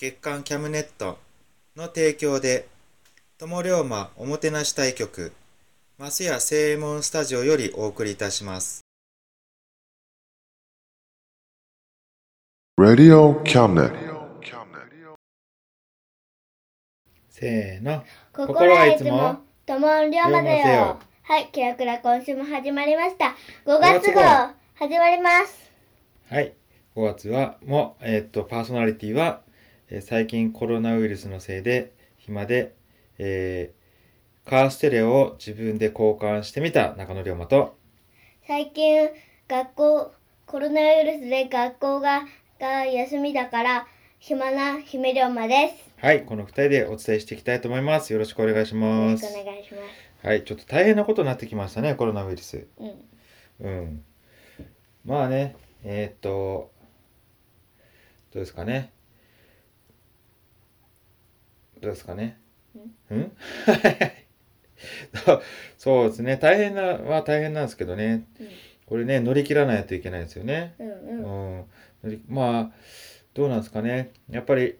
[0.00, 1.18] 月刊キャムネット
[1.76, 2.66] の提供で
[3.36, 5.30] 友龍馬おもてなし対局
[5.98, 8.80] マスヤ正右衛門スタジオよりお送りいたします
[12.80, 13.92] Radio Cabinet.
[17.28, 20.98] せーの心はいつも、ともんりょうまだ龍馬せよよ。
[21.24, 23.36] はい、キラクラ今週も始まりました。
[23.66, 25.70] 5月5月号号、始まります。
[26.30, 26.54] はい。
[26.96, 29.42] 5月は、もう、えーっと、パーソナリティは、
[29.90, 32.74] えー最近コロナウイルスのせいで、暇で、
[33.18, 33.80] えー
[34.48, 37.76] カーステレオを自分で交換してみた中野龍馬と、
[38.46, 39.08] 最近、
[39.48, 40.12] 学校、
[40.46, 42.22] コロナウイルスで学校が
[42.58, 43.86] が休みだから、
[44.18, 45.90] 暇な姫龍馬です。
[46.04, 48.12] はい、この2人でお伝えしていきたいと思います。
[48.12, 49.40] よろしくお願いしよますろしく。
[49.40, 49.80] お願いしま
[50.22, 50.26] す。
[50.26, 52.66] はい、ちょっと大変なことになってきましたね、コロナウイルス。
[52.78, 53.66] うん。
[53.66, 54.04] うん。
[55.04, 56.70] まあね、えーっと、
[58.32, 58.92] どうですかね。
[61.80, 62.38] どうですかね。
[63.10, 63.32] うん
[65.76, 66.36] そうですね。
[66.36, 68.26] 大変なは大変なんですけどね。
[68.86, 70.74] これね、乗り切らないといけないですよね。
[70.78, 71.66] うんう
[72.04, 72.24] うん。
[72.28, 72.70] まあ、
[73.34, 74.12] どうなんですかね。
[74.30, 74.76] やっぱり、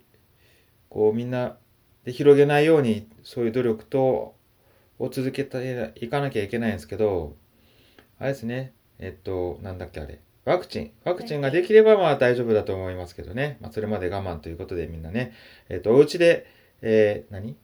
[0.89, 1.56] こうみんな
[2.05, 4.34] で広げないように、そういう努力と、
[4.99, 7.37] を続けていかなきゃいけないんですけど、
[8.19, 8.72] あれですね。
[8.99, 10.19] えっと、なんだっけあれ。
[10.44, 10.93] ワクチン。
[11.05, 13.56] ワクチンができればまあ大丈夫だと思いますけどね。
[13.60, 15.33] まあそれまで我慢ということでみんなね。
[15.69, 16.47] えっと、お家で、
[16.83, 17.57] えー何？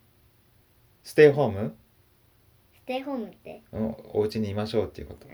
[1.02, 1.76] ステイホーム？
[2.74, 3.62] ステイホームって？
[3.72, 5.26] うんお家にいましょうっていうこと。
[5.28, 5.30] あ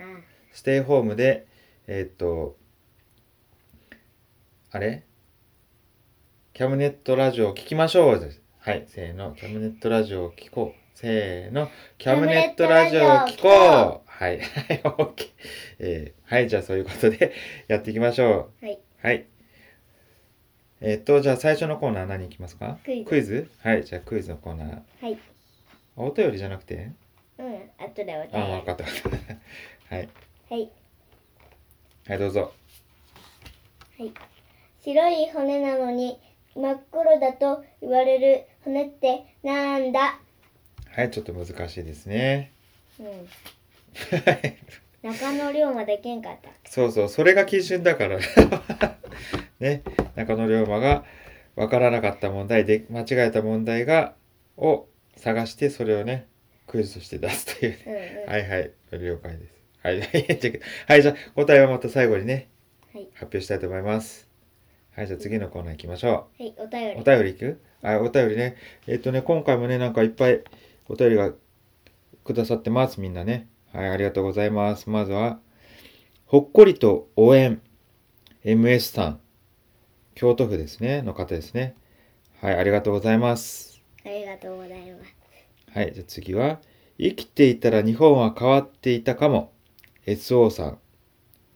[0.52, 1.46] ステイホームで、
[1.86, 2.56] えーっと、
[4.70, 5.04] あれ？
[6.52, 8.42] キャムネットラジオを聞きましょうです。
[8.58, 9.32] はい、せーの。
[9.34, 10.98] キャムネットラジオを聞こう。
[10.98, 11.68] せーの。
[11.98, 13.50] キャムネットラジオを聞こう。
[14.06, 15.28] はい、 はい、オッケー。
[15.78, 17.32] えーはい、じゃあそういうことで
[17.68, 18.64] やっていきましょう。
[18.66, 18.78] はい。
[19.02, 19.26] はい。
[20.84, 22.76] えーっと、じゃあ最初のコーナー何いきますか？
[22.84, 24.68] クイズはい、じゃあクイズのコーナー。
[25.00, 25.16] はい。
[25.96, 26.90] あお便りじゃなくて？
[27.38, 27.54] うん。
[27.78, 28.84] 後でおあ、便りわかった。
[29.94, 30.08] はい。
[30.50, 30.70] はい。
[32.08, 32.52] はい、どうぞ。
[33.96, 34.12] はい。
[34.82, 36.18] 白い骨なのに
[36.56, 40.18] 真っ黒だと言われる骨ってなんだ？
[40.90, 42.50] はい、ちょっと難しいですね。
[42.98, 43.28] うん。
[45.08, 46.50] 中野龍馬でけんかった。
[46.68, 48.18] そうそう、それが基準だから。
[49.62, 49.82] ね、
[50.16, 51.04] 中野龍馬が
[51.56, 54.14] 分からなかった問題で、間違えた問題が、
[54.56, 54.86] を
[55.16, 56.26] 探して、それをね、
[56.66, 58.24] クイズとして出すといううんね。
[58.26, 58.32] うん。
[58.32, 59.52] はいはい、了解です。
[59.82, 60.00] はい、
[60.88, 62.48] はい、じゃあ答えはまた最後にね、
[62.92, 64.28] はい発表したいと思います。
[64.94, 66.94] はい、じゃあ次のコーナー行きましょはい、お便う。
[66.94, 67.00] り。
[67.00, 67.60] お便りいく？
[67.82, 68.56] あ、お便りね。
[68.86, 70.40] えっとね、今回もね、なんかいっぱい
[70.88, 71.32] お便りが
[72.24, 73.48] くださってます、みんなね。
[73.72, 74.90] はい、ありがとうございます。
[74.90, 75.40] まずは、
[76.26, 77.60] ほっこりと応援、
[78.44, 79.20] MS さん、
[80.14, 81.74] 京都府ですね、の方ですね。
[82.40, 83.82] はい、ありがとうございます。
[84.04, 85.14] ありがとうございます。
[85.72, 86.60] はい、じゃあ次は、
[86.98, 89.52] 生きていたら日本は変わっていたかも、
[90.06, 90.78] SO さん、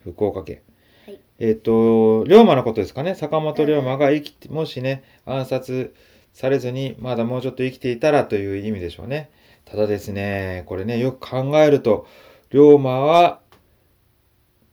[0.03, 0.63] 福岡県。
[1.07, 3.15] はいえっ、と、龍馬のことですかね。
[3.15, 5.95] 坂本龍馬が生きて、もしね、暗殺
[6.33, 9.31] されずに、まだもうちょっと生きていたらという意味でしょうね。
[9.67, 12.07] ただですね、これね、よく考えると、
[12.51, 13.43] 龍馬は、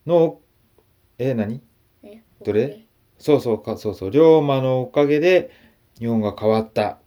[0.06, 0.40] の、
[1.18, 1.62] え、何？
[2.02, 2.86] ねどれ？
[3.18, 5.52] そうそうか、そうそう、龍馬のおかげで
[6.00, 7.00] 日本が変わった。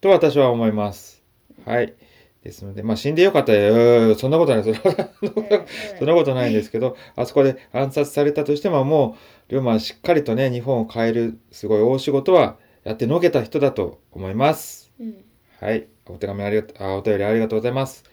[0.00, 1.22] と私は思います。
[1.64, 1.94] はい。
[2.42, 3.72] ですので、まあ死んでよかったら、う
[4.12, 4.64] ーそんなことない、
[5.98, 9.16] そんなことないんですけど、あそこで暗殺されたとしても、も
[9.48, 14.92] う、龍馬はしっかりとね、日本を変える、すごい大仕事はやってのけた人だと思います。
[15.00, 15.24] うん。
[15.58, 15.86] はい。
[16.06, 18.04] お手紙ありがとう、あ、お便りありがとうございます。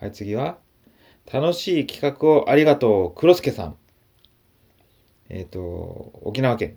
[0.00, 0.58] はい、次は、
[1.32, 3.76] 楽しい企画をありがとう、黒助さん。
[5.28, 5.60] えっ、と、
[6.22, 6.76] 沖縄県。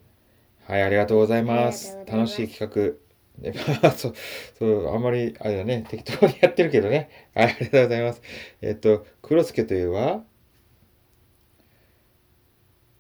[0.68, 1.98] はい、ありがとうございます。
[1.98, 3.00] ます楽しい企画。
[3.92, 4.14] そう、
[4.58, 7.10] そう、あんまり、あれだね、適当にやってるけどね。
[7.34, 8.22] はい、ありがとうございます。
[8.62, 10.24] えっ、と、黒助といえば、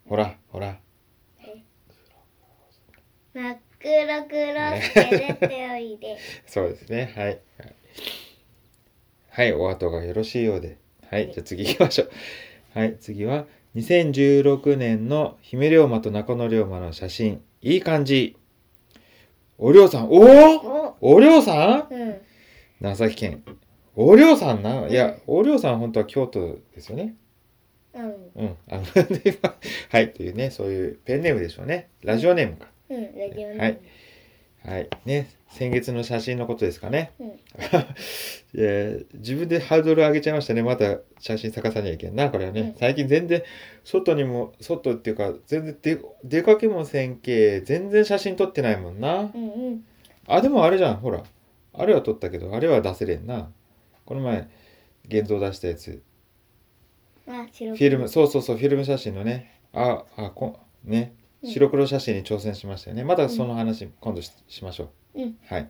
[0.07, 0.79] ほら、ほら。
[3.33, 6.17] 真っ黒黒すけ出ておいで。
[6.47, 7.13] そうですね。
[7.15, 7.25] はい。
[7.27, 7.39] はい
[9.39, 10.77] はい、お後がよろしいようで。
[11.09, 12.11] はい、じゃあ次行きましょう。
[12.73, 17.41] はい、次は、2016年の姫龍馬と中野龍馬の写真。
[17.61, 18.35] いい感じ。
[19.57, 21.93] おりょうさん、おおおおりょうさん？
[21.93, 22.15] うん。
[22.81, 23.43] 長崎県。
[23.95, 24.87] おりょうさんな？
[24.87, 27.15] いや、おりょうさん本当は京都ですよね。
[27.93, 28.05] うん。
[28.35, 28.55] うん。
[28.69, 28.83] あの、
[29.89, 31.89] はい、というね、そういうペンネームでしょうね。
[32.03, 32.67] ラジオネームか。
[32.89, 33.03] うん。
[33.03, 33.79] ラジオネームはい。
[34.65, 34.89] はい。
[35.05, 37.11] ね、先月の写真のことですかね。
[37.19, 37.31] うん。
[38.55, 40.61] えー自分でハードル上げちゃいましたね。
[40.63, 42.61] また写真逆さにはいけんな、これはね。
[42.61, 43.43] うん最近全然、
[43.83, 49.31] 外にも、外っていうか、全然出出かけもせんけ、全然写真撮ってないもんな。
[49.33, 49.85] うんうん。
[50.27, 51.23] あ、でもあれじゃん、ほら。
[51.73, 53.51] あれは撮ったけど、あれは出せれんな。
[54.05, 54.47] この前、
[55.07, 56.01] 現像出したやつ。
[57.25, 59.59] フィルム、そうそうそう、フィルム写真のね。
[59.71, 61.13] あ、あ、こね。
[61.43, 63.03] うん白黒写真に挑戦しましたよね。
[63.05, 65.21] またその話、今度ししましょう。
[65.21, 65.37] うん。
[65.45, 65.69] はい。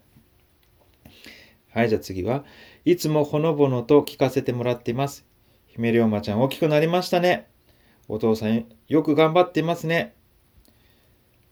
[1.71, 2.43] はい、じゃあ次は。
[2.85, 5.25] いつもほのぼのと聞かせてもらっています。
[5.67, 7.47] 姫龍馬ちゃん大きくなりましたね。
[8.07, 10.15] お父さんよく頑張っていますね。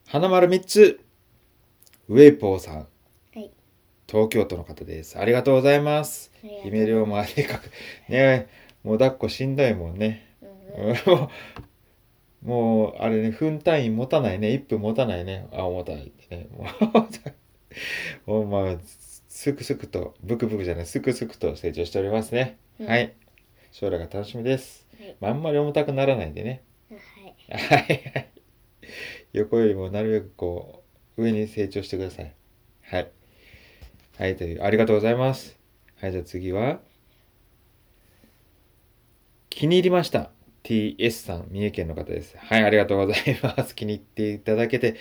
[0.07, 0.99] 花丸3つ。
[2.09, 2.75] ウェイポーさん。
[2.75, 2.85] は
[3.35, 3.51] い。
[4.07, 5.19] 東京都の方です。
[5.19, 6.31] ありがとうございます。
[6.43, 7.69] ありがとう姫龍馬でかく。
[8.09, 8.47] ね
[8.83, 10.25] もう抱っこしんどいもんね。
[10.75, 10.95] うん
[12.44, 14.50] もう、あれね、分単位持たないね。
[14.50, 15.48] 1分持たないね。
[15.51, 16.48] あ、重たいってね。
[16.51, 16.66] も
[18.25, 18.78] う、 もうまあ、
[19.28, 22.57] すくすくと、ブクブクじゃない、すくすくと成長しておりますね。
[22.80, 23.13] うんはい。
[23.72, 24.88] 将来が楽しみです。
[24.98, 26.63] はいまああんまり重たくならないでね。
[26.89, 27.62] はい。
[27.62, 28.30] はいはい。
[29.34, 30.84] 横よりもなるべくこ
[31.18, 32.34] う、上に成長してください。
[32.81, 33.12] はい。
[34.18, 35.60] はい、という、ありがとうございます。
[36.00, 36.80] はい、じゃあ次は、
[39.50, 40.31] 気に入りました。
[40.67, 42.35] TS さん、三重県の方です。
[42.37, 43.73] はい、ありがとうございます。
[43.75, 44.95] 気に入っていただけて、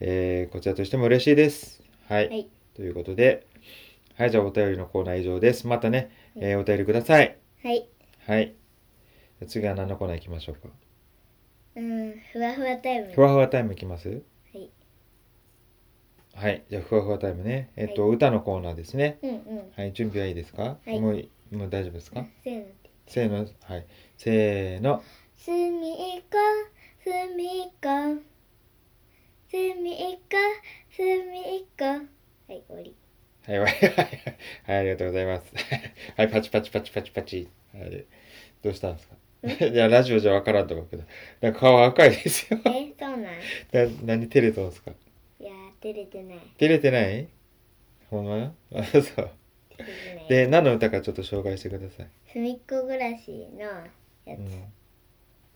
[0.00, 1.82] えーこちらとしても嬉しいです。
[2.08, 2.28] はい。
[2.28, 3.46] はいということで、
[4.16, 5.66] はい、じゃあお便りのコーナー以上です。
[5.66, 7.36] またね、えーお便りください。
[7.62, 7.86] はい。
[8.20, 8.54] はい。
[9.46, 10.68] 次は何のコーナー行きましょうか？
[11.76, 12.14] うん。
[12.32, 13.12] ふわふわタイム。
[13.12, 14.08] ふわふわタイムいきます？
[14.08, 14.16] は
[14.58, 14.70] い。
[16.34, 16.64] はい。
[16.70, 17.68] じゃあ、ふわふわタイムね。
[17.76, 19.18] えっと、歌のコーナーですね。
[19.22, 19.70] うんうん。
[19.76, 19.92] はい。
[19.92, 22.26] 準備はいいですか、はいもうい、もう大丈夫ですか？
[22.42, 22.66] せーの。
[23.06, 23.38] せーの。
[23.38, 23.86] はい。
[24.16, 25.02] せーの。
[25.36, 26.38] すみか、
[27.02, 28.14] すみか。
[29.50, 30.36] すみか、
[30.90, 31.84] すみか。
[31.86, 32.94] はい、終わり。
[33.46, 34.38] はい、はい、はい。
[34.66, 35.52] はい、ありがとうございます。
[36.16, 37.48] はい、パチパチパチパチパチ。
[37.74, 38.04] はい。
[38.62, 39.16] どうしたんですか？
[39.66, 41.04] いや、ラジオじゃわからんと思うけど。
[41.42, 42.58] なんか顔赤いですよ。
[42.64, 43.22] え、そうなん？
[43.22, 43.34] な
[44.02, 44.92] 何照れとんすか？
[45.38, 46.38] いやー、照れてない。
[46.58, 47.28] 照れてない？
[48.08, 48.54] ほんま？
[48.74, 49.30] あ、そう。
[50.28, 52.08] で、何の歌かちょっと紹介してください。
[52.32, 53.64] すみっこ暮らしの
[54.24, 54.40] やつ。
[54.40, 54.64] うん。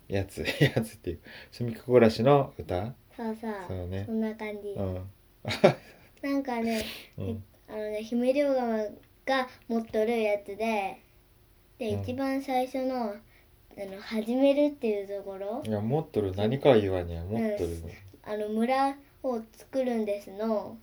[0.09, 1.21] やつ、 やつっていう。
[1.53, 3.55] すみっこ暮らしの歌そうそう。
[3.69, 4.69] そうねそんな感じ。
[4.69, 5.11] うん。
[6.23, 6.83] なんかね、
[7.17, 7.45] うん。
[7.69, 8.79] あのね、姫龍川
[9.27, 10.99] が持っとるやつで、
[11.79, 13.15] で、うん一番最初の、あ
[13.77, 17.77] の、始めるっていうところ、いや、持っとる、何かは言わにゃ、持っとる。
[18.25, 20.77] あの、村を作るんですの、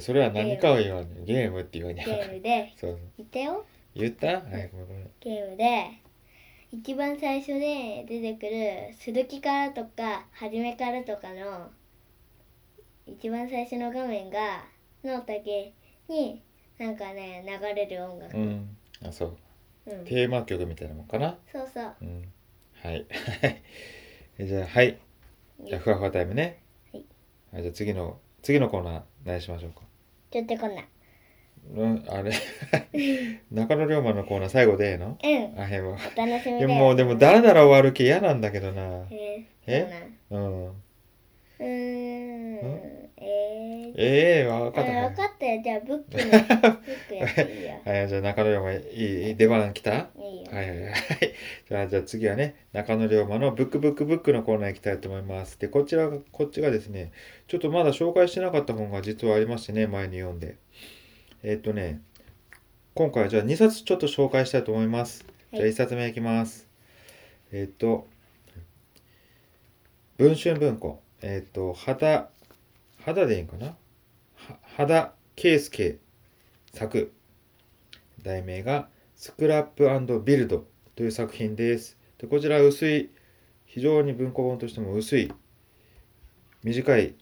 [0.00, 2.04] それは何かは言わにゃ、ゲームって言わにゃ。
[2.04, 2.98] ゲームで、そう。
[3.16, 4.26] 言ったよ言った？
[4.26, 5.10] はい、ごめんごめん。
[5.20, 5.90] ゲームで
[6.72, 11.70] 一番最初で出てくる鈴木からとか初めからとかの
[13.06, 14.64] 一番最初の画面が
[15.02, 15.72] の竹
[16.08, 16.42] に
[16.78, 18.76] なんかね流れる音楽、うん。
[19.04, 19.36] あ、そう。
[19.86, 21.36] うんテーマ曲みたいなもんかな？
[21.50, 22.32] そうそううん。
[22.74, 23.04] はい。
[24.38, 24.98] え じゃあ、はい。
[25.64, 26.62] じゃあ、ふわふわタイムね。
[26.92, 27.04] はい。
[27.52, 29.80] はい、じゃあ次の、次のコーナー、何しましょうか。
[30.30, 30.82] ちょっとこんな
[31.74, 32.32] うん、あれ。
[33.52, 35.18] 中野龍馬のコーナー最後でええの？
[35.22, 35.60] うん。
[35.60, 35.92] あ、へんわ。
[35.96, 36.66] お楽しみで。
[36.66, 38.82] でもでもだらだら終わる気嫌なんだけどな。
[39.10, 40.10] えー、え？
[40.30, 40.66] うん。
[40.68, 41.64] うー
[42.66, 42.99] ん？
[43.20, 49.92] えー、ええわかあった分かったよじゃあブックの ブックやっていいよはい、じゃあ中野龍馬いい出番来た？
[49.92, 50.94] いいよはいはいはい。
[51.68, 55.58] じゃあ、じゃあ次はね、中野龍馬のブックブックブックのコーナー行きたいと思います。
[55.58, 57.12] で、こちらが、こっちがですね、
[57.46, 60.56] ちょっとまだ紹介してなかった本が実はありましてね、前に読んで。
[61.42, 62.00] えっ、とね、
[62.94, 65.24] 今回はじゃあ2冊ちょっと紹介したいと思います。
[65.24, 66.68] はいじゃあ1冊目いきます。
[67.50, 68.06] えっ、と、
[70.16, 71.00] 文春文庫。
[71.22, 72.30] えっ、と、肌、
[73.04, 73.76] 肌でいいんかな？
[74.76, 75.98] 肌圭介
[76.72, 77.12] 作。
[78.22, 79.88] 題名が、スクラップ
[80.24, 81.96] ビルドという作品です。
[82.18, 83.10] でこちら薄い、
[83.64, 85.32] 非常に文庫本としても薄い、
[86.62, 87.14] 短い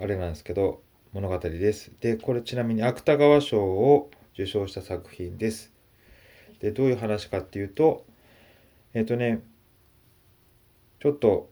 [0.00, 0.82] あれなんですけど、
[1.12, 1.92] 物語です。
[2.00, 5.72] で、これちなみに芥川賞を受賞した作品です。
[6.60, 8.06] で、どういう話かっていうと、
[8.94, 9.42] えっ、とね、
[11.00, 11.50] ちょっと、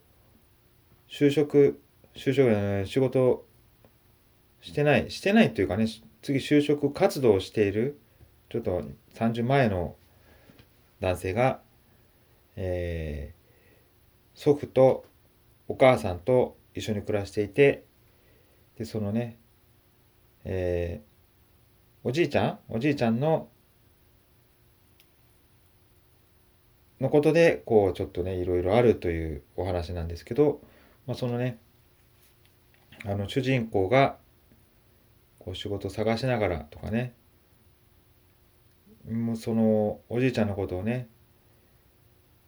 [1.11, 1.80] 就職、
[2.14, 3.47] 就職、仕事
[4.61, 5.87] してない、してないというかね、
[6.23, 7.99] 次就職活動をしている、
[8.49, 8.83] ちょっと
[9.15, 9.97] 30前の
[11.01, 11.61] 男性が、
[12.57, 13.37] えー
[14.39, 15.07] 祖父と
[15.67, 17.85] お母さんと一緒に暮らしていて、
[18.77, 19.39] で、そのね、
[20.45, 21.17] えー
[22.07, 23.49] おじいちゃんおじいちゃんの、
[27.01, 30.61] のことで、こう、ちょっとね、いろいろあるというお話なんですけど、
[31.07, 31.59] まあ、そのね、
[33.05, 34.19] あの、主人公が、
[35.47, 37.15] こう、仕事探しながらとかね、
[39.11, 41.09] もうその、おじいちゃんのことをね、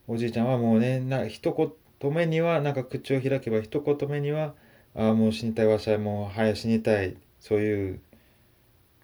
[0.06, 1.54] おじいちゃんはもうね、な、一
[2.00, 4.54] 言目には、なんか口を開けば一言目には、
[4.94, 8.00] ああ、もう死にたい、わしはもう早死にたい、そういう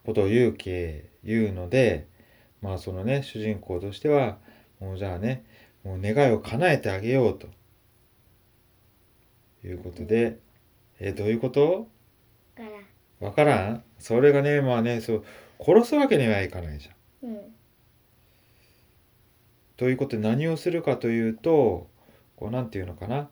[0.04, 2.08] ことを言うけ、言うので、
[2.60, 4.38] まあそのね、主人公としては、
[4.80, 5.44] もうじゃあね、
[5.84, 7.48] もう願いを叶えてあげようと。
[9.64, 10.38] いうことで、
[11.00, 11.88] えどういうこと？
[13.20, 13.84] からわからん？
[13.98, 15.24] それがね、まあね、そう、
[15.60, 17.30] 殺すわけにはいかないじゃん。
[17.30, 17.40] うん
[19.76, 21.88] ということで何をするかというと、
[22.36, 23.28] こうなんていうのかな？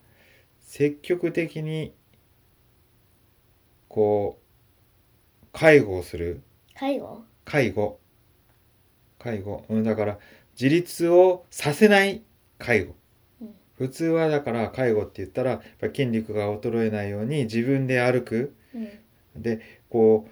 [0.60, 1.94] 積極的に、
[3.86, 6.42] こう、介護をする。
[6.74, 7.22] 介護？
[7.44, 8.00] 介護。
[9.20, 9.64] 介護。
[9.68, 10.18] うん、だから、
[10.60, 12.22] 自立をさせない
[12.58, 12.96] 介護。
[13.40, 18.56] うん普通はだから介護って言ったら、やっぱり筋肉が衰えないように自分で歩く。
[18.74, 18.88] うん
[19.36, 20.28] で、こ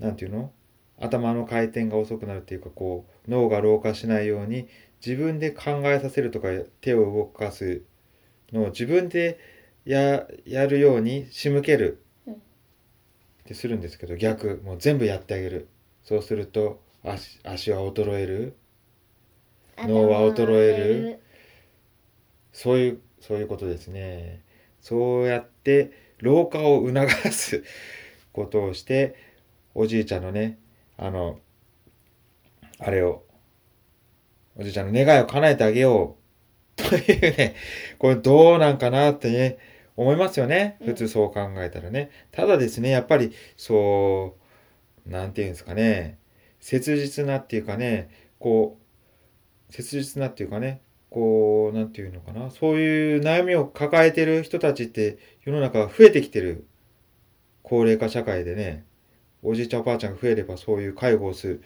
[0.00, 0.52] う、なんていうの？
[0.98, 4.68] 頭の回転が遅くなるっていうか、こう、脳が老化しないように、
[5.04, 6.48] 自分で考えさせるとか、
[6.80, 7.82] 手を動かす
[8.52, 9.38] のを自分で
[9.84, 12.34] や、やるように仕向けるっ
[13.44, 15.68] てするんですけど、逆、もう全部やってあげる。
[16.04, 18.56] そうすると、足、足は衰える。
[19.76, 21.20] 脳は衰える
[22.52, 24.44] そういう、そういうことですね。
[24.80, 27.64] そうやって老化を促す
[28.34, 29.14] ことをして、
[29.74, 30.58] おじいちゃんのね、
[30.98, 31.38] あの、
[32.78, 33.22] あれを、
[34.56, 36.24] おじいちゃんの願いを叶えてあげよう。
[36.76, 37.54] というね、
[37.98, 39.58] これどうなんかなってね、
[39.96, 40.76] 思いますよね。
[40.80, 42.10] うん普通そう考えたらね。
[42.32, 44.36] ただですね、やっぱり、そ
[45.06, 46.18] う、なんていうんですかね、
[46.60, 48.10] 切実なっていうかね、
[48.40, 48.78] こ
[49.70, 56.66] う、切実なっていうかね、こう、なんていうのかな、そういう悩みを抱えてる人たちって世の中増えてきてる
[57.64, 58.84] 高齢化社会でね、
[59.42, 61.62] おじいちゃんおばあちゃんが増えればそういう介護をする、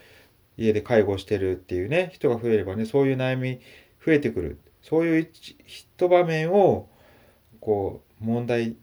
[0.57, 3.61] 家で介護してるっていうね、人が増えればね、そういう悩み
[4.05, 4.59] 増えてくる。
[4.81, 5.29] そういう
[5.67, 6.89] 一場面を、
[7.61, 8.77] こう、問題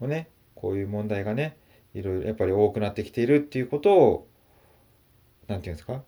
[0.00, 1.56] をね、こういう問題がね、
[1.94, 4.28] いろいろやっぱり多くなってきているっていうことを、
[5.48, 6.04] なんていうんですか、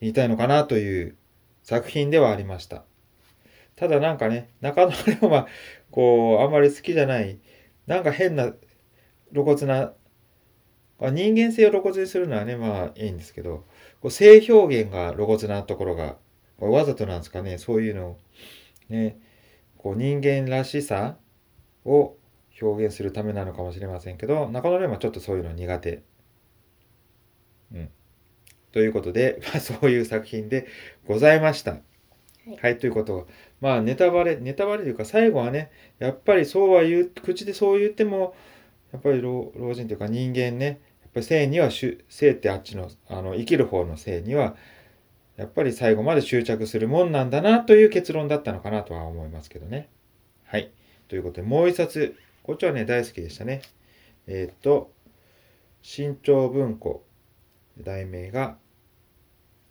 [0.00, 1.16] 言いたいのかなという
[1.62, 2.84] 作品ではありました。
[3.74, 5.46] ただなんかね、中野龍馬、
[5.90, 7.38] こう、あんまり好きじゃない、
[7.86, 8.52] なんか変な
[9.34, 9.92] 露骨な、
[11.00, 13.66] あ人間性を露骨にするのはね、まあいいんですけど、
[14.00, 16.16] こう性表現が露骨なところが、
[16.58, 18.18] これわざとなんですかね、そういうのを、
[18.88, 19.18] ね、
[19.76, 21.16] こう人間らしさ
[21.84, 22.16] を
[22.62, 26.02] 表現するためなのかもしれませんけど、中野龍馬はちょっとそういうの苦手。
[27.72, 27.90] うん。
[28.72, 30.66] ということで、 まあそういう作品で
[31.06, 31.72] ございました。
[31.72, 33.24] いはい、ということは、
[33.60, 38.34] まあネタバレ、ネタバレというか最後はね、やっぱりそうは言う、口でそう言っても、
[38.94, 44.54] やっぱり老人というか人間ね、やっぱり生には、生ってあっちの、あの、生きる方の生には、
[45.36, 49.88] やっぱり最後まで執着するもんなんだなという結論だったのかなとは思いますけどね。
[50.44, 50.70] はい。
[51.08, 53.62] ということで、もう一冊、こっちはね、大好きでしたね。
[54.28, 54.92] えーっと、
[55.82, 57.04] 新潮文庫、
[57.76, 58.58] 題名が、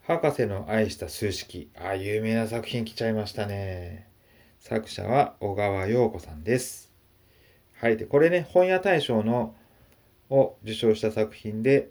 [0.02, 1.72] 博士の愛した数式。
[1.76, 4.10] あ、有名な作品来ちゃいましたね。
[4.60, 6.93] 作者は小川陽子さんです。
[7.84, 7.98] はい。
[7.98, 9.56] で、これね、本屋大賞の
[10.30, 11.90] を受賞した作品で、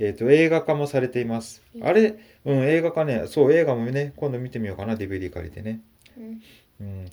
[0.00, 1.62] えっ、と、映画化もされています。
[1.80, 5.80] あれ、うん、映画化ね、そう、映画もね、今度見てみようかな、DVD 借りてね。
[6.18, 6.42] うん
[6.80, 7.06] うん。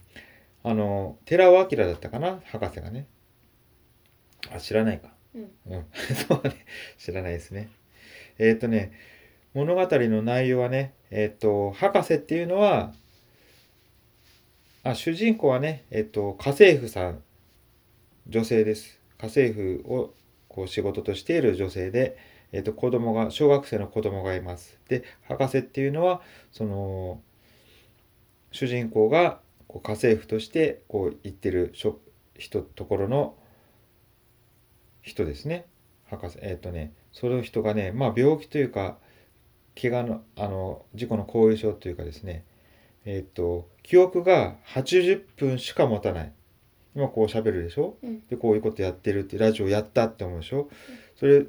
[0.64, 3.06] あの、寺尾明だったかな、博士がね。
[4.52, 5.10] あ、知らないか。
[5.36, 5.86] うんうん。
[6.28, 6.56] そうね、
[6.98, 7.70] 知らないですね。
[8.40, 8.92] えっ、とね
[9.54, 12.94] 物語の内容はねえっ、と博士っていうのは
[14.84, 17.22] あ主人公はねえっ、と家政婦さん
[18.30, 19.00] 女性です。
[19.18, 20.14] 家政婦を
[20.50, 22.16] こう仕事としている女性で、
[22.52, 24.80] えっと子供が小学生の子供がいます。
[24.88, 26.22] で博士っていうのは
[26.52, 27.22] その
[28.52, 33.36] 主人公がこう家政婦としてこう行ってる人ところの
[35.02, 35.66] 人ですね。
[36.06, 39.00] 博士えっ、とねその人がねまあ病気というか
[39.80, 42.46] 怪我のあの事故の後遺症というかですね。
[43.06, 46.34] えっ、と記憶が80分しか持たない。
[46.96, 48.28] 今こう喋るでしょ、うん。
[48.28, 50.70] でこういうことやってるってラジオやったって思うでしょ、
[51.16, 51.46] それ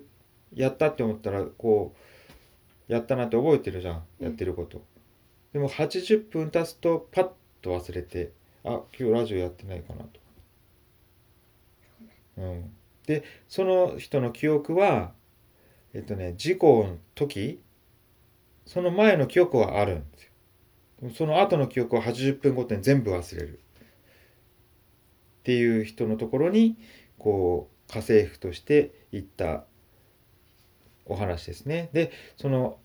[0.55, 1.95] やったって思ったらこ
[2.89, 4.83] うやったなって覚えてるじゃんやってること、
[5.53, 7.29] でも80分経つとパッ
[7.63, 8.33] と忘れて
[8.65, 10.21] あ今日ラジオやってないかなと。
[12.39, 12.71] うん。
[13.07, 15.13] でその人の記憶は
[15.95, 17.61] えっとね事故の時
[18.67, 21.11] その前の記憶はあるんですよ。
[21.17, 23.61] その後の記憶は80分ごとに全部忘れる
[25.41, 26.77] っていう人のところに
[27.19, 29.65] こう家政婦として行った
[31.07, 31.89] お話ですね。
[31.93, 32.79] でその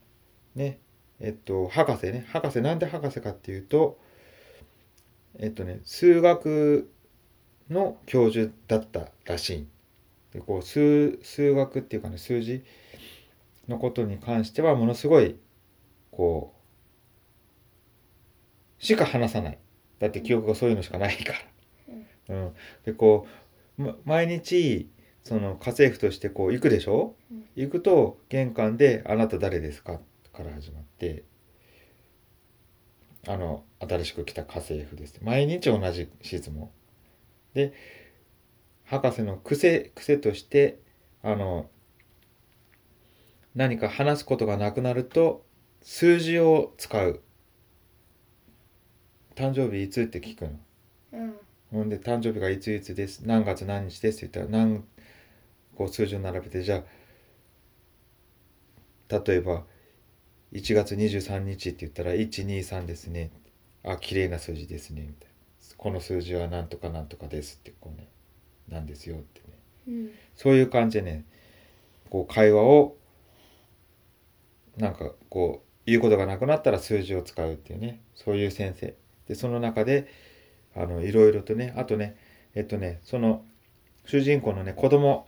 [0.56, 0.80] ね
[1.20, 4.00] えっと博士ね博士なんで博士かっていうと
[5.38, 6.90] えっとね数学
[7.70, 9.68] の教授だったらしい。
[10.34, 12.64] でこう数数学っていうかね数字
[13.68, 15.38] のことに関してはものすごい
[16.12, 16.54] こ
[18.80, 19.60] うしか話さない。
[20.00, 21.40] だって記憶がそういうのしかないから。
[22.30, 22.54] うん、
[22.86, 23.28] でこ
[23.78, 24.90] う、ま、毎日
[25.24, 27.46] その家政婦としてこう行くでしょ、うん。
[27.56, 30.00] 行くと玄関で「あなた誰ですか?」
[30.34, 31.24] から始まって
[33.28, 36.70] 「あの新しく来た家政婦です」毎日同じ質問
[37.54, 37.74] で
[38.84, 40.80] 博士の癖癖として
[41.24, 41.70] あの
[43.56, 45.46] 何か話すことがなくなると
[45.82, 47.22] 数字を使う。
[49.36, 50.60] 誕生日いつって聞くの。
[51.14, 51.45] うん
[51.76, 53.24] ほんで、誕生日がいついつです。
[53.26, 54.86] 何月何日ですって言ったら、何、
[55.76, 56.86] こう数字を並べて、じゃ
[59.10, 59.66] あ、例えば、
[60.54, 63.30] 1月23日って言ったら、123ですね。
[63.84, 65.02] あ、綺麗な数字ですね。
[65.02, 65.36] みたいな。
[65.76, 68.08] この数字は何とか何とかですって、こうね、
[68.70, 69.46] なんですよってね。
[69.88, 71.26] うんそういう感じでね、
[72.10, 72.96] こう会話を、
[74.78, 78.96] なんかこう、言うことがなくなったら数字を使うっていうね、そういう先生。
[79.28, 80.08] で、その中で、
[80.76, 82.16] あの、いろいろとね、あとね、
[82.54, 83.46] えっとね、その、
[84.06, 85.28] 主人公のね、子供、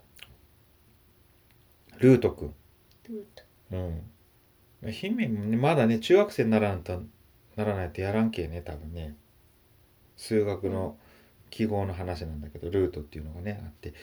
[1.98, 2.54] ルートくん。
[3.08, 3.42] ルート
[4.84, 4.92] うん。
[4.92, 7.02] 姫もね、まだね、中学生にならんと、
[7.56, 9.16] ならないとやらんけね、多分ね。
[10.16, 10.96] 数学の
[11.50, 13.94] 記号の話なんだけど、ルートっていうのがね、あって、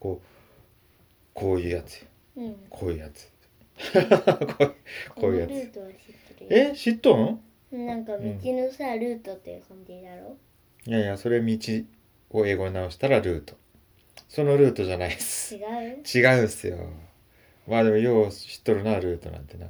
[0.00, 0.26] こう、
[1.34, 2.08] こういうやつよ。
[2.36, 3.30] うんこういうやつ。
[5.14, 5.50] こういうやつ。
[6.48, 7.40] え知っとん？
[7.72, 10.36] なんか道のさ、ルートっていう感じだろ？
[10.86, 11.58] いやいや、それ道
[12.30, 13.56] を英語に直したらルート。
[14.28, 15.54] そのルートじゃないです。
[15.54, 16.02] 違う？
[16.02, 16.88] 違うんすよ。
[17.68, 19.66] まあでもよう知っとるな、ルートなんてな。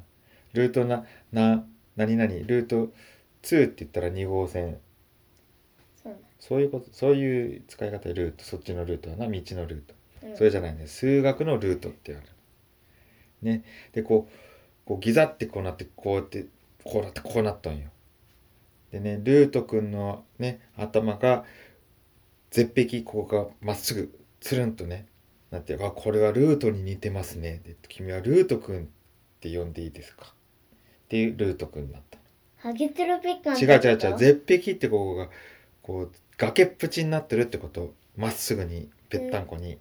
[0.55, 1.65] ルートな、な、
[1.97, 2.93] 何々、ルート
[3.43, 4.79] 2って言ったら2号線。
[6.03, 9.95] そうそういうこと、そういう使い方でルート、そっちのルートはな、道のルート。
[10.23, 10.87] なのそれじゃないね。
[10.87, 12.27] 数学のルートってある。
[13.43, 13.65] ね。
[13.93, 14.33] で、こう、
[14.87, 16.47] こうギザってこうなって、こうやって、
[16.85, 17.91] こうなって、こうなったんよ。
[18.93, 21.45] でね、ルートくんのね、頭が、
[22.51, 25.07] 絶壁、ここがまっすぐ、つるんとね、
[25.51, 27.63] なって、あ、これはルートに似てますね。
[27.65, 28.87] で、君はルートくんっ
[29.41, 30.27] て呼んでいいですか？
[30.27, 32.19] っていうルートくんだった。
[32.59, 34.19] ハゲツルピッカン違う違う違う。
[34.19, 35.29] 絶壁ってここが、
[35.83, 37.95] こう、崖っぷちになってるってこと。
[38.17, 39.79] まっすぐに、ぺったんこに。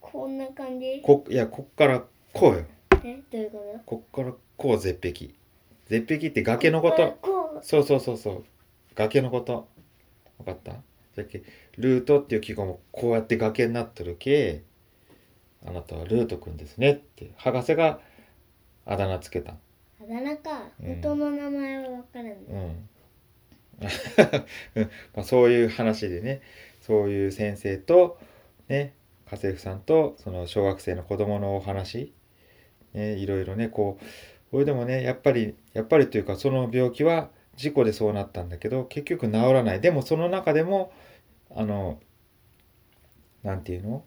[0.00, 1.00] こんな感じ？
[1.02, 2.64] こいやこっからこうよ
[3.02, 3.80] えどういうこと？
[3.86, 5.30] こっからこう絶壁
[5.86, 8.44] 絶壁って崖のことこうそうそうそうそう。
[8.94, 9.68] 崖のこと。
[10.38, 10.76] 分かった？
[11.14, 11.42] じゃけ
[11.76, 14.62] ルートっていう記号もこうやって崖になってるけ
[15.64, 17.32] あなたはルートくんですねって。
[17.36, 18.00] 博士が
[18.86, 19.52] あだ名つけた。
[19.52, 19.56] あ
[20.08, 20.68] だ名か。
[20.82, 20.96] うん。
[20.96, 22.88] 元の名前は分からんうねん。
[24.76, 24.90] うん。
[25.14, 26.40] まあ、そういう話でね。
[26.80, 28.18] そういう先生と
[28.68, 28.94] ね
[29.26, 32.12] 家政婦さんとその小学生の子供のお話、
[32.92, 34.04] ね、いろいろねこう。
[34.50, 39.80] これでもねやっぱりやっぱりというかその病気は事故でそうなったんだけど結局治らない。
[39.80, 40.92] でもその中でも
[41.54, 42.00] あの
[43.42, 44.04] なんていうの？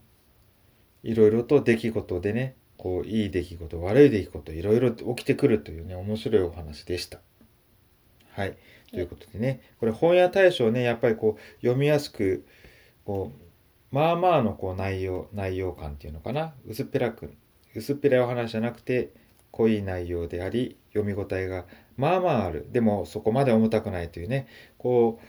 [1.03, 7.19] いろいろと出来事でねこういい出来事悪い出来事いろいろ起きてくるというね面白いお話でした。
[8.31, 8.57] はい。
[8.91, 12.45] ということでねこれ本屋大賞ねやっぱりこう読みやすく
[13.05, 13.31] こ
[13.91, 16.53] うまあまあのこう内容内容感っていうのかな？
[16.67, 17.33] 薄っぺらく
[17.75, 19.11] 薄っぺらいお話じゃなくて
[19.55, 21.65] 濃い内容であり読み応えが
[21.95, 22.67] まあまあある。
[22.71, 25.19] でもそこまで重たくないというねこ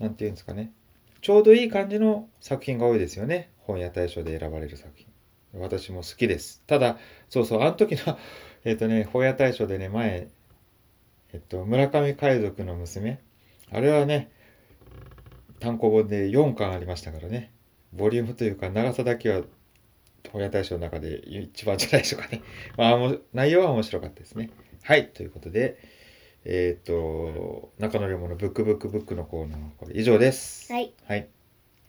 [0.00, 0.72] うなんていうんですかね。
[1.20, 3.50] ちょうどいい感じの作品が多いですよね。
[3.58, 5.06] 本屋大賞で選ばれる作品。
[5.54, 6.62] 私も好きです。
[6.66, 8.18] ただそうそうあの時の
[8.64, 10.28] えっとね本屋大賞でね前
[11.32, 13.20] えっと村上海賊の娘。
[13.70, 14.30] あれはね
[15.60, 17.52] 単行本で4巻ありましたからね。
[17.92, 19.42] ボリュームというか長さだけは
[20.32, 22.42] 本屋大賞の中で一番じゃないでしょうかね。
[22.76, 24.50] まあ、内容は面白かったですね。
[24.82, 25.78] はい、ということで、
[26.44, 30.72] えっ、と、中野龍馬のブックブックブックのコーナーはこれ以上です。
[30.72, 30.94] はい。
[31.04, 31.28] はい。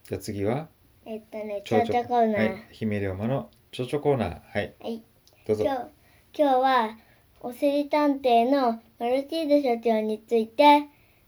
[0.04, 0.70] じゃあ次は、
[1.06, 2.50] えっとね、ちょちょコーナー。
[2.52, 4.42] はい、姫龍馬のちょちょコーナー。
[4.42, 5.04] はい、はい。
[5.46, 5.64] どうぞ。
[5.64, 6.98] 今日、今日は、
[7.42, 10.88] おしり探偵のマルチーズ社長について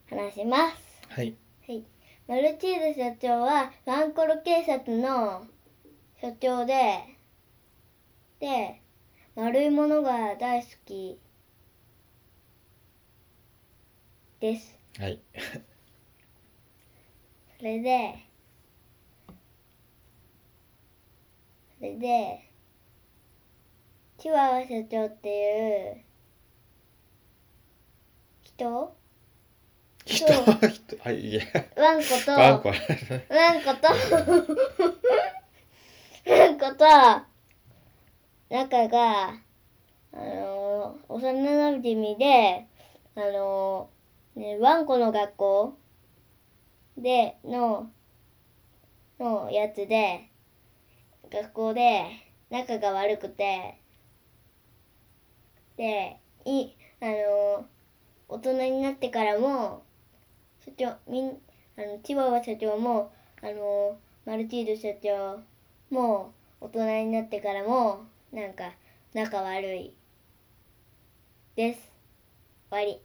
[0.10, 0.76] 話します。
[1.08, 1.36] はい。
[1.68, 1.84] はい。
[2.28, 5.46] マルチーズ社長は、ワンコロ警察の
[6.22, 7.18] 社長で、
[8.40, 8.80] で、
[9.36, 11.20] 丸いものが大好き
[14.40, 14.78] です。
[15.00, 15.20] はい。
[17.58, 18.20] それで、
[21.80, 22.52] それで、
[24.20, 26.04] チワワ社長っていう
[28.44, 28.96] 人？
[30.06, 31.42] 人、人、はい、いや、
[31.76, 32.70] ワンコと、ワンコ。
[32.70, 32.76] ワ
[33.54, 33.88] ンコと、
[36.24, 36.86] ワンコと、
[38.50, 42.68] 仲が、あのー、幼馴染で、
[43.16, 45.78] あのー、ね、ワンコの学校
[46.96, 47.90] で、の、
[49.20, 50.30] のやつで、
[51.32, 52.04] 学校で
[52.52, 53.80] 仲が悪くて、
[55.76, 56.70] で、い、
[57.02, 57.64] あのー、
[58.28, 59.82] 大人になってからも、
[60.64, 61.30] 社長、みん、
[61.78, 65.42] あの、チワワ社長も、あの、マルチード社長
[65.92, 68.74] も、大人になってからも、なんか、
[69.14, 69.94] 仲悪い。
[71.56, 71.92] です。
[72.70, 73.02] 終わり。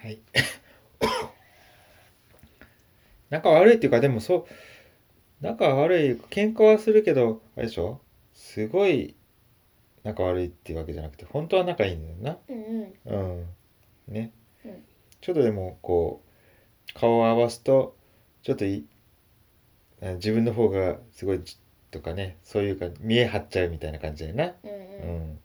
[0.00, 0.20] はい。
[3.30, 4.46] 仲悪いっていうか、でもそう、
[5.40, 8.00] 仲悪い、喧嘩はするけど、あれでしょ？
[8.32, 9.14] すごい
[10.02, 12.38] 仲悪いっていうわけじゃなくて、本当は仲いいんだよな。
[12.48, 13.38] うんうん。
[13.38, 13.46] うん。
[14.08, 14.32] ね。
[14.64, 14.84] うん
[15.20, 16.22] ちょっとでも、こ
[16.88, 17.96] う、顔を合わすと、
[18.42, 18.64] ちょっと
[20.00, 21.58] 自分の方がすごいじ
[21.90, 24.52] とかね、そういうか、見え張っちゃうみたいな感じだよな。
[24.62, 25.30] うんううん。
[25.32, 25.38] ん。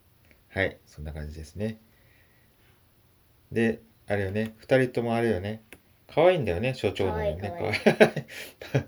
[0.49, 1.79] はい、そんな感じですね。
[3.51, 5.63] で、あれよね、二人ともあれよね、
[6.07, 7.37] 可愛いんだよね、所長のね。
[7.41, 8.83] 可愛い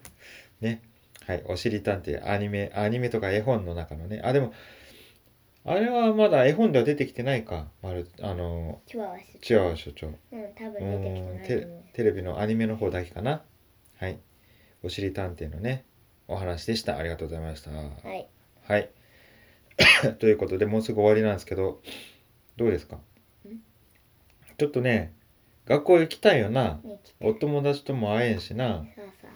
[0.61, 0.81] ね。
[1.25, 4.21] はい、おしり探偵、アニメ、アニメとか絵本の中のね。
[4.23, 4.53] あ、でも、
[5.63, 7.67] あれはまだ絵本では出てきてないか。
[7.81, 9.39] まる、あの、チワワ社長。
[9.39, 10.07] チワワ所長。
[10.07, 10.13] うん、
[10.53, 11.67] 多う分出てきてんないテ。
[11.93, 13.43] テレビのアニメの方だけかな。
[13.97, 14.19] はい。
[14.83, 15.83] おしり探偵のね、
[16.27, 16.97] お話でした。
[16.97, 17.71] ありがとうございました。
[17.71, 17.83] は
[18.15, 18.27] い。
[18.63, 18.89] はい。
[20.19, 21.81] ということで、もうすぐ終わりなんですけど、
[22.57, 22.99] どうですか？
[24.57, 25.13] ちょっとね、
[25.65, 26.79] 学校行きたいよな。
[27.19, 28.85] お友達とも会えんしな。
[28.95, 29.27] そうそ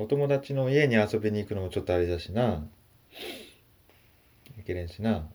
[0.00, 0.04] う。
[0.04, 2.66] お友達の家に遊びに行くのもちょっとあれだしな。
[4.56, 5.28] 行けれんしな。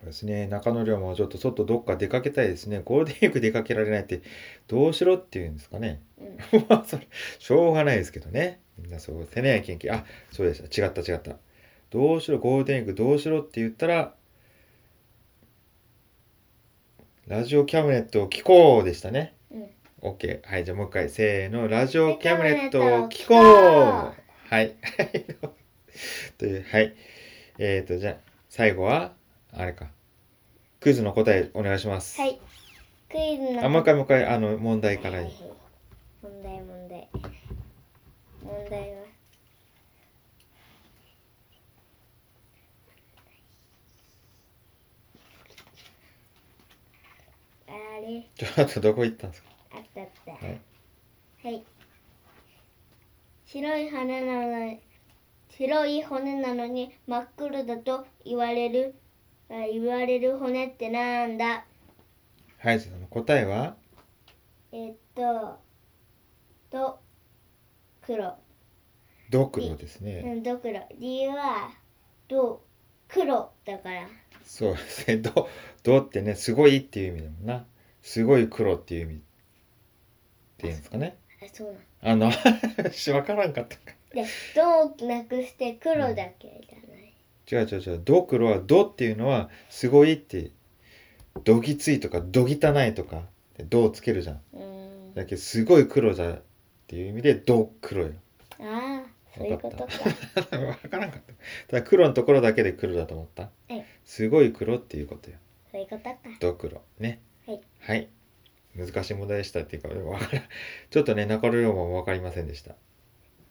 [0.00, 0.46] そうですね。
[0.48, 2.82] 中野龍馬はちょっと外どっか出かけたいですね。
[2.84, 4.20] ゴールデンウィーク出かけられないって、
[4.68, 6.02] どうしろっていうんですかね。
[6.52, 6.66] うん。
[6.68, 8.60] まあ、それ、しょうがないですけどね。
[8.78, 9.92] みんなそう、せねや研究。
[9.92, 10.86] あ、そうでした。
[10.86, 11.36] 違った違った。
[11.90, 14.14] どうしろ、ゴールデンウィークどうしろって言ったら、
[17.26, 19.34] ラジオキャムネットを聞こうでしたね。
[19.50, 19.70] うん。
[20.10, 20.40] OK。
[20.44, 24.14] はい、じゃあもう一回、せーの、ラジオキャムネットを聞聞こう
[24.54, 24.74] はい。
[26.36, 26.94] という、はい。
[27.58, 28.16] えーと、じゃあ、
[28.48, 29.14] 最後は、
[29.52, 29.86] あれか。
[30.80, 32.20] クイズの答えお願いします。
[32.20, 32.40] はい。
[33.10, 33.64] クイズの。
[33.64, 35.20] あ、もう一回もう一回、あの、問題から。
[35.20, 35.32] はい
[36.22, 37.08] 問題問題。
[38.44, 39.04] 問題は。
[47.66, 47.72] あ
[48.06, 49.48] れちょっとどこ行ったんですか？
[49.72, 50.32] あったあった。
[50.32, 50.60] はい
[51.42, 51.64] はい。
[53.46, 54.80] 白い羽なのに、
[55.50, 58.94] 白い骨なのに真っ黒だと言われる、
[59.50, 61.64] あ言われる骨ってなんだ？
[62.58, 63.76] はい、その答えは？
[64.72, 65.58] えっと、
[66.70, 66.98] と、
[68.06, 68.34] 黒。
[69.30, 70.22] ドクロですうね。
[70.22, 70.80] ん、ど黒。
[70.98, 71.70] 理由は、
[72.28, 72.62] ど、
[73.08, 74.08] 黒だから。
[74.44, 75.16] そうですね。
[75.18, 75.48] ド、
[75.82, 77.66] ドってね、すごいっていう意味だもんな。
[78.02, 79.18] すごい黒っていう意味っ
[80.58, 81.16] ていうんですかね。
[81.42, 82.26] あ、そうなの。
[82.26, 82.30] あ
[82.82, 83.82] の、しわからんかったか。
[84.12, 87.64] で、どをなくして黒だけじゃない。
[87.64, 88.02] 違う違う違う。
[88.04, 90.50] ドクロは、ドっていうのは、すごいって、
[91.44, 93.22] どぎついとか、どぎたないとか、
[93.56, 94.40] でドをつけるじゃん。
[94.52, 95.14] うーん。
[95.14, 96.38] だけど、すごい黒だ
[96.84, 98.12] っていう意味で、ド黒よ。
[98.60, 99.84] ああ、そういうことか。
[100.58, 101.32] わからんかった。
[101.68, 103.42] ただ黒のところだけで黒だと思った？
[103.42, 103.84] はい。
[104.04, 105.36] すごい黒っていうことよ。
[105.74, 106.16] いうことか。
[106.40, 107.20] ドクロね。
[107.46, 107.60] はい。
[107.80, 108.08] はい。
[108.76, 110.42] 難しい問題でしたっていうかでもわからん。
[110.90, 112.74] ちょっとね中野龍馬も分かりませんでした。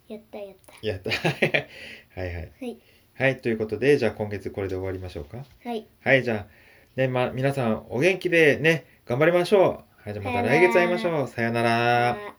[0.08, 0.88] やったやった。
[0.88, 1.12] やった。
[2.20, 2.52] はいはい。
[2.60, 2.78] はい。
[3.16, 5.46] はいということでじゃあ今月これで終わりましょうか。
[5.64, 5.86] はい。
[6.02, 6.48] はいじゃあ
[6.96, 10.02] ねま皆さんお元気でね頑張りましょう。
[10.02, 11.28] はいじゃあまた来月会いましょう。
[11.28, 12.10] さよなら。
[12.12, 12.36] あ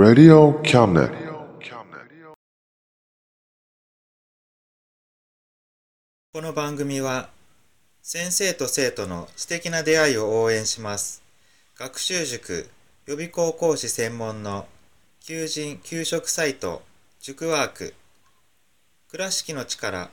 [0.00, 1.10] Radio Cabinet.
[6.32, 7.28] この番組は
[8.00, 11.22] 先生と生徒の素敵な出会いを応援します
[11.76, 12.70] 学習塾
[13.04, 14.66] 予備校講師専門の
[15.20, 16.80] 求人・給食サイト
[17.20, 17.92] 塾ワーク
[19.10, 20.08] 倉敷の力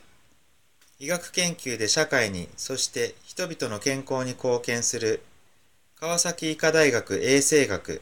[1.00, 5.22] 医学研究で社会にそして人々の健康に貢献する
[5.98, 8.02] 川崎医科大学衛生学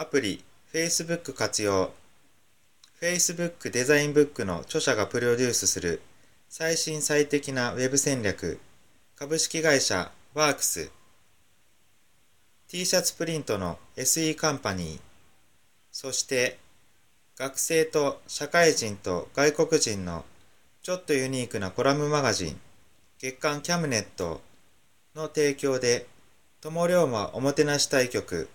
[0.00, 1.90] アプリ、Facebook 活用。
[3.00, 6.02] Facebook デザインブックの著者がプロデュースする
[6.48, 8.60] 最新最適なウェブ戦略。
[9.16, 10.92] 株式会社ワークス。
[12.68, 15.00] T シャツプリントの SE カンパニー。
[15.90, 16.58] そして
[17.36, 20.24] 学生と社会人と外国人の
[20.80, 22.60] ちょっとユニークなコラムマガジン。
[23.18, 24.42] 月刊キャムネット
[25.16, 26.06] の提供で
[26.60, 28.48] 友龍馬おもてなし対局。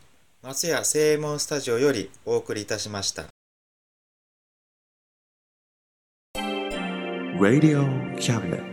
[0.46, 3.28] 松屋正門スタジオよりお送りいたしました。
[7.40, 7.86] Radio
[8.18, 8.73] Cabinet.